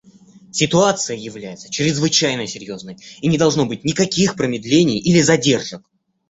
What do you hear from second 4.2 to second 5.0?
промедлений